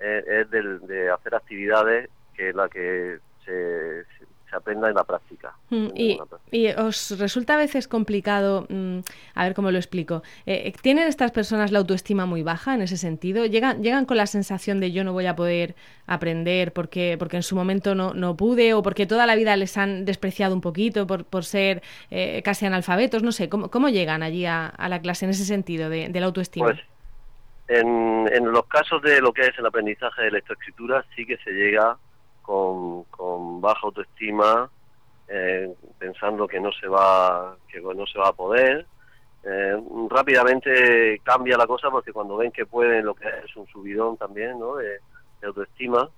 eh, 0.00 0.24
es 0.40 0.50
del, 0.50 0.80
de 0.86 1.10
hacer 1.10 1.34
actividades 1.34 2.10
que 2.34 2.52
la 2.52 2.68
que 2.68 3.18
se, 3.44 4.04
se 4.50 4.56
aprenda 4.56 4.88
en 4.88 4.94
la 4.94 5.04
práctica. 5.04 5.54
Mm, 5.70 5.88
y, 5.94 6.68
os 6.72 7.18
resulta 7.18 7.54
a 7.54 7.56
veces 7.56 7.86
complicado, 7.86 8.66
mm, 8.68 8.98
a 9.34 9.44
ver 9.44 9.54
cómo 9.54 9.70
lo 9.70 9.78
explico, 9.78 10.22
eh, 10.44 10.62
eh, 10.66 10.72
¿tienen 10.82 11.06
estas 11.06 11.30
personas 11.30 11.70
la 11.70 11.78
autoestima 11.78 12.26
muy 12.26 12.42
baja 12.42 12.74
en 12.74 12.82
ese 12.82 12.96
sentido? 12.96 13.46
¿Llegan, 13.46 13.82
llegan 13.82 14.06
con 14.06 14.16
la 14.16 14.26
sensación 14.26 14.80
de 14.80 14.90
yo 14.90 15.04
no 15.04 15.12
voy 15.12 15.26
a 15.26 15.36
poder 15.36 15.76
aprender 16.06 16.72
porque, 16.72 17.16
porque 17.18 17.36
en 17.36 17.42
su 17.42 17.54
momento 17.54 17.94
no, 17.94 18.12
no 18.12 18.36
pude 18.36 18.74
o 18.74 18.82
porque 18.82 19.06
toda 19.06 19.26
la 19.26 19.36
vida 19.36 19.56
les 19.56 19.76
han 19.76 20.04
despreciado 20.04 20.54
un 20.54 20.60
poquito 20.60 21.06
por, 21.06 21.24
por 21.24 21.44
ser 21.44 21.82
eh, 22.10 22.42
casi 22.42 22.66
analfabetos? 22.66 23.22
No 23.22 23.32
sé, 23.32 23.48
¿cómo, 23.48 23.70
cómo 23.70 23.88
llegan 23.88 24.22
allí 24.22 24.46
a, 24.46 24.74
la 24.88 25.00
clase 25.00 25.24
en 25.24 25.30
ese 25.30 25.44
sentido 25.44 25.88
de, 25.88 26.10
la 26.12 26.26
autoestima? 26.26 26.66
Pues, 26.66 26.80
en, 27.70 28.28
en 28.32 28.50
los 28.50 28.66
casos 28.66 29.00
de 29.00 29.20
lo 29.20 29.32
que 29.32 29.42
es 29.42 29.56
el 29.56 29.64
aprendizaje 29.64 30.22
de 30.22 30.32
lectoescritura 30.32 31.04
sí 31.14 31.24
que 31.24 31.36
se 31.36 31.52
llega 31.52 31.96
con, 32.42 33.60
baja 33.60 33.82
autoestima, 33.84 34.68
eh, 35.28 35.72
pensando 35.96 36.48
que 36.48 36.58
no 36.58 36.72
se 36.72 36.88
va 36.88 37.56
que 37.68 37.80
no 37.80 38.06
se 38.06 38.18
va 38.18 38.28
a 38.28 38.32
poder. 38.32 38.86
Eh, 39.44 39.80
rápidamente 40.10 41.20
cambia 41.22 41.56
la 41.56 41.68
cosa 41.68 41.90
porque 41.90 42.12
cuando 42.12 42.36
ven 42.38 42.50
que 42.50 42.66
pueden, 42.66 43.04
lo 43.04 43.14
que 43.14 43.28
es 43.28 43.54
un 43.54 43.68
subidón 43.68 44.16
también 44.16 44.58
¿no? 44.58 44.74
de, 44.74 44.98
autoestima. 45.46 46.08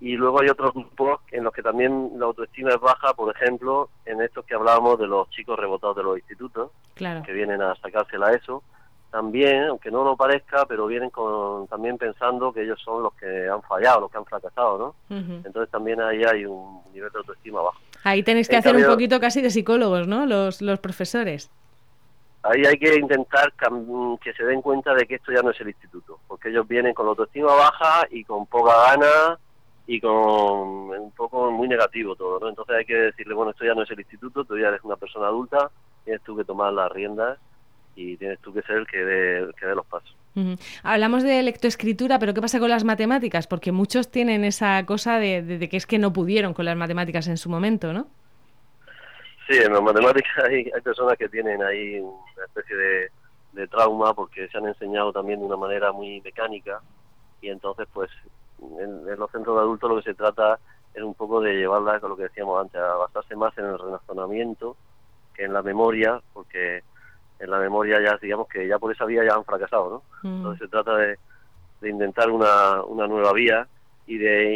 Y 0.00 0.16
luego 0.16 0.40
hay 0.40 0.48
otros 0.48 0.72
grupos 0.72 1.20
en 1.30 1.44
los 1.44 1.52
que 1.52 1.62
también 1.62 2.12
la 2.16 2.24
autoestima 2.24 2.70
es 2.70 2.80
baja, 2.80 3.12
por 3.12 3.36
ejemplo, 3.36 3.90
en 4.06 4.22
estos 4.22 4.46
que 4.46 4.54
hablábamos 4.54 4.98
de 4.98 5.06
los 5.06 5.28
chicos 5.28 5.58
rebotados 5.58 5.96
de 5.96 6.02
los 6.02 6.16
institutos, 6.16 6.70
que 6.94 7.32
vienen 7.32 7.60
a 7.60 7.74
sacársela 7.76 8.32
eso 8.32 8.64
también, 9.12 9.64
aunque 9.64 9.90
no 9.90 10.04
lo 10.04 10.16
parezca, 10.16 10.64
pero 10.64 10.86
vienen 10.86 11.10
con, 11.10 11.68
también 11.68 11.98
pensando 11.98 12.50
que 12.50 12.62
ellos 12.62 12.80
son 12.82 13.02
los 13.02 13.12
que 13.12 13.46
han 13.46 13.60
fallado, 13.62 14.00
los 14.00 14.10
que 14.10 14.16
han 14.16 14.24
fracasado, 14.24 14.78
¿no? 14.78 15.16
Entonces 15.44 15.70
también 15.70 16.00
ahí 16.00 16.24
hay 16.24 16.46
un 16.46 16.80
nivel 16.94 17.12
de 17.12 17.18
autoestima 17.18 17.60
bajo. 17.60 17.78
Ahí 18.04 18.22
tenéis 18.22 18.48
que 18.48 18.56
hacer 18.56 18.74
un 18.74 18.86
poquito 18.86 19.20
casi 19.20 19.42
de 19.42 19.50
psicólogos, 19.50 20.08
¿no? 20.08 20.24
Los, 20.24 20.62
los 20.62 20.80
profesores. 20.80 21.50
Ahí 22.42 22.64
hay 22.64 22.78
que 22.78 22.94
intentar 22.94 23.52
que 24.22 24.32
se 24.32 24.44
den 24.44 24.62
cuenta 24.62 24.94
de 24.94 25.06
que 25.06 25.16
esto 25.16 25.30
ya 25.30 25.42
no 25.42 25.50
es 25.50 25.60
el 25.60 25.68
instituto, 25.68 26.18
porque 26.26 26.48
ellos 26.48 26.66
vienen 26.66 26.94
con 26.94 27.04
la 27.04 27.10
autoestima 27.10 27.52
baja 27.52 28.06
y 28.10 28.24
con 28.24 28.46
poca 28.46 28.72
gana 28.88 29.38
y 29.86 30.00
con 30.00 30.10
un 30.10 31.12
poco 31.14 31.50
muy 31.50 31.68
negativo 31.68 32.16
todo, 32.16 32.40
¿no? 32.40 32.48
Entonces 32.48 32.76
hay 32.76 32.86
que 32.86 32.96
decirle, 32.96 33.34
bueno, 33.34 33.50
esto 33.50 33.66
ya 33.66 33.74
no 33.74 33.82
es 33.82 33.90
el 33.90 34.00
instituto, 34.00 34.44
tú 34.44 34.56
ya 34.56 34.68
eres 34.68 34.82
una 34.84 34.96
persona 34.96 35.26
adulta, 35.26 35.70
tienes 36.02 36.22
tú 36.22 36.34
que 36.34 36.44
tomar 36.44 36.72
las 36.72 36.90
riendas 36.90 37.38
y 37.94 38.16
tienes 38.16 38.38
tú 38.40 38.52
que 38.52 38.62
ser 38.62 38.76
el 38.76 38.86
que 38.86 38.98
dé, 38.98 39.50
que 39.58 39.66
dé 39.66 39.74
los 39.74 39.86
pasos. 39.86 40.16
Hablamos 40.82 41.22
de 41.22 41.42
lectoescritura, 41.42 42.18
pero 42.18 42.32
¿qué 42.32 42.40
pasa 42.40 42.58
con 42.58 42.70
las 42.70 42.84
matemáticas? 42.84 43.46
Porque 43.46 43.70
muchos 43.70 44.10
tienen 44.10 44.44
esa 44.44 44.84
cosa 44.86 45.18
de, 45.18 45.68
que 45.70 45.76
es 45.76 45.86
que 45.86 45.98
no 45.98 46.12
pudieron 46.12 46.54
con 46.54 46.64
las 46.64 46.76
matemáticas 46.76 47.28
en 47.28 47.36
su 47.36 47.50
momento, 47.50 47.92
¿no? 47.92 48.06
Sí, 49.46 49.58
en 49.58 49.72
las 49.72 49.82
matemáticas 49.82 50.44
hay, 50.44 50.70
hay 50.74 50.80
personas 50.82 51.18
que 51.18 51.28
tienen 51.28 51.62
ahí 51.62 52.00
una 52.00 52.44
especie 52.46 52.76
de, 52.76 53.10
trauma 53.68 54.14
porque 54.14 54.48
se 54.48 54.58
han 54.58 54.66
enseñado 54.66 55.12
también 55.12 55.38
de 55.38 55.44
una 55.44 55.56
manera 55.56 55.92
muy 55.92 56.20
mecánica 56.22 56.80
y 57.40 57.48
entonces 57.48 57.86
pues 57.92 58.10
en, 58.60 59.08
en, 59.08 59.18
los 59.18 59.30
centros 59.30 59.54
de 59.56 59.62
adultos 59.62 59.90
lo 59.90 59.96
que 59.96 60.10
se 60.10 60.14
trata 60.14 60.58
es 60.94 61.02
un 61.02 61.14
poco 61.14 61.40
de 61.40 61.54
llevarla, 61.54 62.00
con 62.00 62.10
lo 62.10 62.16
que 62.16 62.24
decíamos 62.24 62.60
antes, 62.60 62.80
a 62.80 62.94
basarse 62.94 63.36
más 63.36 63.56
en 63.58 63.66
el 63.66 63.78
razonamiento 63.78 64.76
que 65.34 65.44
en 65.44 65.52
la 65.52 65.62
memoria, 65.62 66.20
porque 66.32 66.82
en 67.42 67.50
la 67.50 67.58
memoria 67.58 68.00
ya 68.00 68.16
digamos 68.16 68.46
que 68.48 68.66
ya 68.68 68.78
por 68.78 68.92
esa 68.92 69.04
vía 69.04 69.24
ya 69.24 69.34
han 69.34 69.44
fracasado, 69.44 69.90
¿no? 70.22 70.28
Mm. 70.28 70.36
Entonces 70.36 70.60
se 70.60 70.68
trata 70.68 70.96
de, 70.96 71.18
intentar 71.82 72.30
una, 72.30 72.82
una 72.84 73.08
nueva 73.08 73.32
vía 73.32 73.66
y 74.06 74.16
de 74.16 74.54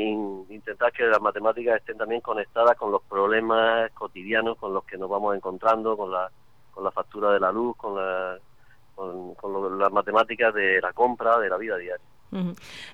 intentar 0.49 0.93
que 0.93 1.05
las 1.05 1.21
matemáticas 1.21 1.77
estén 1.77 1.99
también 1.99 2.21
conectadas 2.21 2.77
con 2.77 2.93
los 2.93 3.03
problemas 3.03 3.91
cotidianos 3.93 4.57
con 4.59 4.73
los 4.73 4.85
que 4.85 4.97
nos 4.97 5.11
vamos 5.11 5.35
encontrando, 5.35 5.97
con 5.97 6.13
la, 6.13 6.31
con 6.71 6.85
la 6.85 6.93
factura 6.93 7.33
de 7.33 7.41
la 7.41 7.51
luz, 7.51 7.77
con, 7.77 7.97
la, 7.97 8.39
con 8.95 9.79
las 9.79 9.93
matemáticas 9.93 10.55
de 10.55 10.81
la 10.81 10.93
compra, 10.93 11.39
de 11.41 11.49
la 11.49 11.57
vida 11.57 11.77
diaria. 11.77 12.05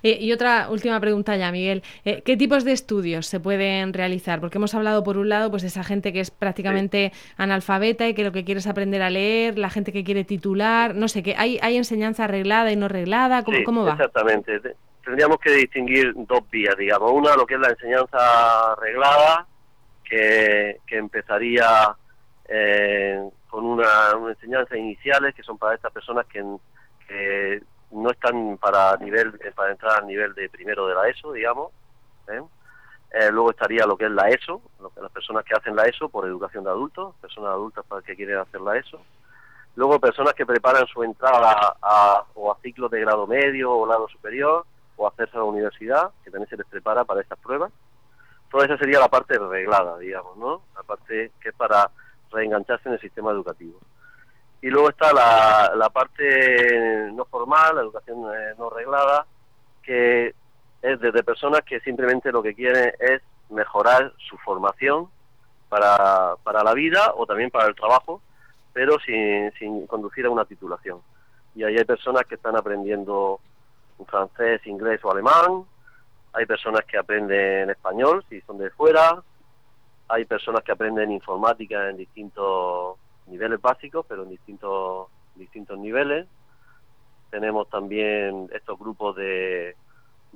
Y, 0.01 0.31
otra 0.31 0.69
última 0.69 0.99
pregunta 0.99 1.35
ya, 1.35 1.51
Miguel. 1.51 1.83
Eh, 2.05 2.21
¿Qué 2.23 2.37
tipos 2.37 2.63
de 2.63 2.71
estudios 2.71 3.27
se 3.27 3.39
pueden 3.39 3.93
realizar? 3.93 4.39
Porque 4.39 4.57
hemos 4.57 4.73
hablado, 4.75 5.03
por 5.03 5.17
un 5.17 5.29
lado, 5.29 5.49
pues 5.49 5.61
de 5.61 5.67
esa 5.69 5.83
gente 5.83 6.13
que 6.13 6.19
es 6.19 6.31
prácticamente 6.31 7.11
analfabeta 7.37 8.07
y 8.07 8.13
que 8.13 8.23
lo 8.23 8.31
que 8.31 8.43
quiere 8.43 8.59
es 8.59 8.67
aprender 8.67 9.01
a 9.01 9.09
leer, 9.09 9.57
la 9.57 9.69
gente 9.69 9.91
que 9.91 10.03
quiere 10.03 10.23
titular, 10.23 10.95
no 10.95 11.07
sé, 11.07 11.23
que 11.23 11.35
hay, 11.37 11.59
hay 11.61 11.77
enseñanza 11.77 12.25
arreglada 12.25 12.71
y 12.71 12.75
no 12.75 12.85
arreglada, 12.85 13.43
¿cómo, 13.43 13.57
¿cómo 13.65 13.85
va? 13.85 13.93
Exactamente. 13.93 14.59
Tendríamos 15.03 15.37
que 15.39 15.51
distinguir 15.51 16.13
dos 16.15 16.49
vías, 16.49 16.77
digamos. 16.77 17.11
Una, 17.11 17.35
lo 17.35 17.45
que 17.45 17.55
es 17.55 17.59
la 17.59 17.69
enseñanza 17.69 18.71
arreglada, 18.71 19.45
que, 20.03 20.77
que 20.87 20.97
empezaría 20.97 21.95
eh, 22.47 23.21
con 23.49 23.65
una, 23.65 24.15
una 24.15 24.31
enseñanza 24.31 24.77
iniciales, 24.77 25.35
que 25.35 25.43
son 25.43 25.57
para 25.57 25.75
estas 25.75 25.91
personas 25.91 26.25
que, 26.27 26.43
que 27.07 27.61
no 27.93 28.11
están 28.11 28.57
para 28.57 28.95
nivel 28.97 29.39
eh, 29.43 29.51
para 29.55 29.71
entrar 29.71 29.99
al 29.99 30.07
nivel 30.07 30.33
de 30.33 30.49
primero 30.49 30.87
de 30.87 30.95
la 30.95 31.07
ESO, 31.07 31.31
digamos. 31.31 31.71
¿eh? 32.27 32.41
Eh, 33.11 33.31
luego 33.31 33.51
estaría 33.51 33.85
lo 33.85 33.95
que 33.95 34.05
es 34.05 34.11
la 34.11 34.29
ESO, 34.29 34.61
lo 34.79 34.89
que 34.89 35.01
las 35.01 35.11
personas 35.11 35.45
que 35.45 35.53
hacen 35.53 35.75
la 35.75 35.85
ESO 35.85 36.09
por 36.09 36.25
educación 36.25 36.63
de 36.63 36.71
adultos, 36.71 37.15
personas 37.21 37.51
adultas 37.51 37.85
para 37.87 38.01
que 38.01 38.15
quieren 38.15 38.37
hacer 38.37 38.61
la 38.61 38.77
ESO. 38.77 38.99
Luego 39.75 39.99
personas 39.99 40.33
que 40.33 40.45
preparan 40.45 40.85
su 40.87 41.03
entrada 41.03 41.75
a, 41.81 42.23
o 42.35 42.51
a 42.51 42.57
ciclos 42.61 42.91
de 42.91 43.01
grado 43.01 43.27
medio 43.27 43.71
o 43.71 43.85
grado 43.85 44.07
superior 44.09 44.65
o 44.95 45.07
hacerse 45.07 45.35
a 45.35 45.39
la 45.39 45.45
universidad, 45.45 46.11
que 46.23 46.31
también 46.31 46.49
se 46.49 46.57
les 46.57 46.67
prepara 46.67 47.03
para 47.03 47.21
estas 47.21 47.39
pruebas. 47.39 47.71
Toda 48.51 48.65
esa 48.65 48.77
sería 48.77 48.99
la 48.99 49.07
parte 49.07 49.37
reglada, 49.37 49.97
digamos, 49.97 50.37
¿no? 50.37 50.61
La 50.75 50.83
parte 50.83 51.31
que 51.41 51.49
es 51.49 51.55
para 51.55 51.89
reengancharse 52.31 52.87
en 52.87 52.95
el 52.95 53.01
sistema 53.01 53.31
educativo. 53.31 53.79
Y 54.63 54.69
luego 54.69 54.91
está 54.91 55.11
la, 55.11 55.73
la 55.75 55.89
parte 55.89 57.11
no 57.11 57.25
formal, 57.25 57.75
la 57.75 57.81
educación 57.81 58.19
eh, 58.33 58.53
no 58.57 58.69
reglada, 58.69 59.25
que 59.83 60.33
es 60.81 60.99
desde 61.01 61.21
personas 61.21 61.63
que 61.65 61.81
simplemente 61.81 62.31
lo 62.31 62.41
que 62.41 62.55
quieren 62.55 62.93
es 62.97 63.21
mejorar 63.49 64.13
su 64.29 64.37
formación 64.37 65.09
para, 65.67 66.37
para 66.43 66.63
la 66.63 66.73
vida 66.73 67.11
o 67.17 67.25
también 67.25 67.49
para 67.49 67.67
el 67.67 67.75
trabajo, 67.75 68.21
pero 68.71 68.97
sin, 69.01 69.51
sin 69.59 69.85
conducir 69.85 70.27
a 70.27 70.29
una 70.29 70.45
titulación. 70.45 71.01
Y 71.55 71.65
ahí 71.65 71.77
hay 71.77 71.83
personas 71.83 72.23
que 72.23 72.35
están 72.35 72.55
aprendiendo 72.55 73.41
francés, 74.07 74.65
inglés 74.65 75.01
o 75.03 75.11
alemán, 75.11 75.65
hay 76.31 76.45
personas 76.45 76.85
que 76.85 76.97
aprenden 76.97 77.69
español 77.69 78.23
si 78.29 78.39
son 78.39 78.59
de 78.59 78.69
fuera, 78.69 79.21
hay 80.07 80.23
personas 80.23 80.63
que 80.63 80.71
aprenden 80.71 81.11
informática 81.11 81.89
en 81.89 81.97
distintos 81.97 82.97
niveles 83.27 83.61
básicos, 83.61 84.05
pero 84.07 84.23
en 84.23 84.29
distintos, 84.29 85.07
distintos 85.35 85.77
niveles. 85.77 86.27
Tenemos 87.29 87.69
también 87.69 88.49
estos 88.53 88.77
grupos 88.77 89.15
de, 89.15 89.75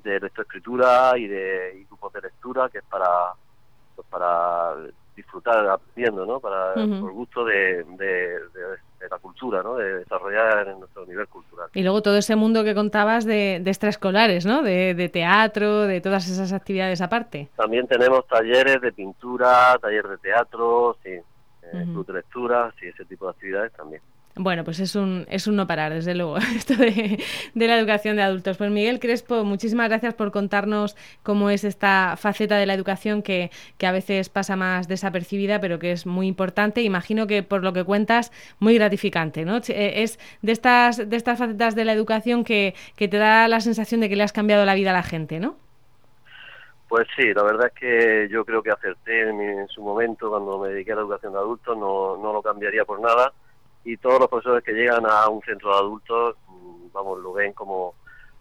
de 0.03 0.19
lectoescritura 0.19 1.17
y 1.17 1.27
de 1.27 1.85
grupos 1.87 2.13
de 2.13 2.21
lectura, 2.21 2.69
que 2.69 2.79
es 2.79 2.83
para, 2.85 3.33
pues 3.95 4.07
para 4.09 4.75
disfrutar 5.15 5.67
aprendiendo, 5.67 6.25
¿no? 6.25 6.39
Para 6.39 6.73
el 6.73 6.99
gusto 6.99 7.43
de, 7.45 7.83
de, 7.83 8.39
la 9.09 9.17
cultura, 9.19 9.63
¿no? 9.63 9.75
De 9.75 9.99
desarrollar 9.99 10.67
en 10.67 10.79
nuestro 10.79 11.05
nivel 11.05 11.27
cultural. 11.27 11.69
Y 11.73 11.81
luego 11.81 12.01
todo 12.01 12.17
ese 12.17 12.35
mundo 12.35 12.63
que 12.63 12.75
contabas 12.75 13.25
de, 13.25 13.59
de 13.61 13.69
extraescolares, 13.69 14.45
¿no? 14.45 14.61
De, 14.61 14.93
de 14.93 15.09
teatro, 15.09 15.81
de 15.81 16.01
todas 16.01 16.27
esas 16.27 16.51
actividades 16.51 17.01
aparte. 17.01 17.49
También 17.55 17.87
tenemos 17.87 18.27
talleres 18.27 18.81
de 18.81 18.91
pintura, 18.91 19.77
taller 19.79 20.07
de 20.07 20.17
teatro, 20.17 20.97
sí 21.03 21.19
eh, 21.73 21.85
de 21.85 22.13
lectura 22.13 22.73
y 22.81 22.87
ese 22.87 23.05
tipo 23.05 23.25
de 23.25 23.31
actividades 23.31 23.73
también. 23.73 24.01
Bueno, 24.39 24.63
pues 24.63 24.79
es 24.79 24.95
un, 24.95 25.25
es 25.29 25.47
un 25.47 25.55
no 25.55 25.65
parar, 25.65 25.93
desde 25.93 26.13
luego, 26.13 26.37
esto 26.55 26.75
de, 26.75 27.23
de, 27.53 27.67
la 27.67 27.77
educación 27.77 28.17
de 28.17 28.21
adultos. 28.21 28.57
Pues 28.57 28.69
Miguel 28.69 28.99
Crespo, 28.99 29.43
muchísimas 29.43 29.89
gracias 29.89 30.13
por 30.13 30.31
contarnos 30.31 30.95
cómo 31.23 31.49
es 31.49 31.63
esta 31.63 32.15
faceta 32.17 32.57
de 32.57 32.67
la 32.67 32.75
educación 32.75 33.23
que, 33.23 33.49
que, 33.79 33.87
a 33.87 33.91
veces 33.91 34.29
pasa 34.29 34.55
más 34.55 34.87
desapercibida, 34.87 35.59
pero 35.59 35.79
que 35.79 35.91
es 35.91 36.05
muy 36.05 36.27
importante. 36.27 36.83
Imagino 36.83 37.25
que 37.25 37.41
por 37.41 37.63
lo 37.63 37.73
que 37.73 37.83
cuentas, 37.83 38.31
muy 38.59 38.75
gratificante, 38.75 39.43
¿no? 39.43 39.57
Eh, 39.57 40.03
es 40.03 40.19
de 40.43 40.51
estas, 40.51 41.09
de 41.09 41.15
estas 41.15 41.39
facetas 41.39 41.73
de 41.73 41.85
la 41.85 41.93
educación 41.93 42.43
que, 42.43 42.75
que 42.95 43.07
te 43.07 43.17
da 43.17 43.47
la 43.47 43.59
sensación 43.59 44.01
de 44.01 44.09
que 44.09 44.15
le 44.15 44.23
has 44.23 44.33
cambiado 44.33 44.65
la 44.65 44.75
vida 44.75 44.91
a 44.91 44.93
la 44.93 45.03
gente, 45.03 45.39
¿no? 45.39 45.57
Pues 46.87 47.07
sí, 47.15 47.33
la 47.33 47.43
verdad 47.43 47.67
es 47.67 47.73
que 47.73 48.29
yo 48.31 48.45
creo 48.45 48.63
que 48.63 48.71
acerté 48.71 49.29
en, 49.29 49.67
su 49.67 49.81
momento 49.81 50.29
cuando 50.29 50.59
me 50.59 50.69
dediqué 50.69 50.93
a 50.93 50.95
la 50.95 51.01
educación 51.01 51.33
de 51.33 51.39
adultos, 51.39 51.77
no, 51.77 52.17
no 52.17 52.31
lo 52.31 52.41
cambiaría 52.41 52.85
por 52.85 52.99
nada 53.01 53.33
y 53.83 53.97
todos 53.97 54.19
los 54.19 54.29
profesores 54.29 54.63
que 54.63 54.73
llegan 54.73 55.05
a 55.05 55.29
un 55.29 55.41
centro 55.41 55.71
de 55.71 55.77
adultos, 55.77 56.35
mm, 56.49 56.91
vamos, 56.91 57.19
lo 57.19 57.33
ven 57.33 57.53
como, 57.53 57.95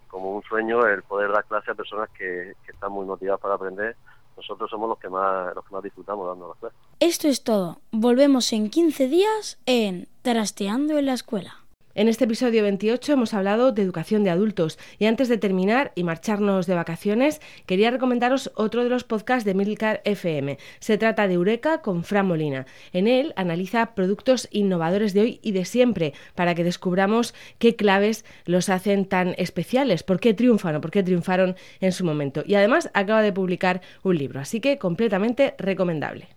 como 0.07 0.35
un 0.35 0.43
sueño 0.43 0.85
el 0.85 1.03
poder 1.03 1.31
dar 1.31 1.45
clase 1.45 1.71
a 1.71 1.75
personas 1.75 2.09
que, 2.09 2.53
que 2.65 2.71
están 2.71 2.91
muy 2.91 3.05
motivadas 3.05 3.39
para 3.39 3.55
aprender. 3.55 3.95
Nosotros 4.35 4.69
somos 4.69 4.89
los 4.89 4.99
que 4.99 5.09
más 5.09 5.55
los 5.55 5.65
que 5.65 5.73
más 5.73 5.83
disfrutamos 5.83 6.27
dando 6.27 6.49
las 6.49 6.57
clases. 6.57 6.79
Esto 6.99 7.27
es 7.27 7.43
todo. 7.43 7.79
Volvemos 7.91 8.53
en 8.53 8.69
15 8.69 9.07
días 9.07 9.57
en 9.65 10.07
Trasteando 10.21 10.97
en 10.97 11.05
la 11.07 11.13
escuela. 11.13 11.66
En 11.97 12.07
este 12.07 12.25
episodio 12.25 12.61
28 12.61 13.13
hemos 13.13 13.33
hablado 13.33 13.71
de 13.71 13.81
educación 13.81 14.23
de 14.23 14.29
adultos 14.29 14.77
y 14.99 15.07
antes 15.07 15.29
de 15.29 15.39
terminar 15.39 15.93
y 15.95 16.03
marcharnos 16.03 16.67
de 16.67 16.75
vacaciones, 16.75 17.41
quería 17.65 17.89
recomendaros 17.89 18.51
otro 18.53 18.83
de 18.83 18.89
los 18.91 19.03
podcasts 19.03 19.45
de 19.45 19.55
Milcar 19.55 20.01
FM. 20.03 20.59
Se 20.77 20.99
trata 20.99 21.27
de 21.27 21.33
Eureka 21.33 21.81
con 21.81 22.03
Fran 22.03 22.27
Molina. 22.27 22.67
En 22.93 23.07
él 23.07 23.33
analiza 23.35 23.95
productos 23.95 24.47
innovadores 24.51 25.15
de 25.15 25.21
hoy 25.21 25.39
y 25.41 25.53
de 25.53 25.65
siempre 25.65 26.13
para 26.35 26.53
que 26.53 26.63
descubramos 26.63 27.33
qué 27.57 27.75
claves 27.75 28.25
los 28.45 28.69
hacen 28.69 29.05
tan 29.05 29.33
especiales, 29.39 30.03
por 30.03 30.19
qué 30.19 30.35
triunfan 30.35 30.75
o 30.75 30.81
por 30.81 30.91
qué 30.91 31.01
triunfaron 31.01 31.55
en 31.79 31.93
su 31.93 32.05
momento. 32.05 32.43
Y 32.45 32.53
además 32.53 32.91
acaba 32.93 33.23
de 33.23 33.33
publicar 33.33 33.81
un 34.03 34.19
libro, 34.19 34.39
así 34.39 34.59
que 34.59 34.77
completamente 34.77 35.55
recomendable. 35.57 36.27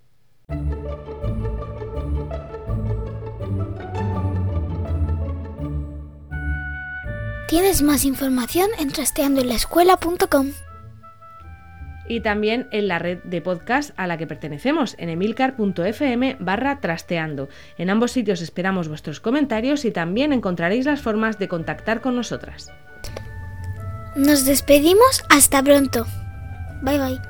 Tienes 7.51 7.83
más 7.83 8.05
información 8.05 8.71
en 8.79 8.93
trasteandoenlaescuela.com 8.93 10.53
y 12.09 12.21
también 12.21 12.69
en 12.71 12.87
la 12.87 13.01
red 13.01 13.19
de 13.25 13.41
podcast 13.41 13.91
a 13.97 14.07
la 14.07 14.17
que 14.19 14.29
pertenecemos, 14.29 14.95
en 14.99 15.09
emilcar.fm 15.09 16.37
barra 16.39 16.79
trasteando. 16.81 17.49
En 17.77 17.91
ambos 17.91 18.13
sitios 18.13 18.41
esperamos 18.41 18.87
vuestros 18.87 19.19
comentarios 19.19 19.85
y 19.85 19.91
también 19.91 20.33
encontraréis 20.33 20.87
las 20.87 21.03
formas 21.03 21.41
de 21.41 21.49
contactar 21.49 22.01
con 22.01 22.15
nosotras. 22.15 22.71
Nos 24.15 24.45
despedimos, 24.45 25.25
hasta 25.29 25.61
pronto. 25.61 26.07
Bye 26.83 26.99
bye. 26.99 27.30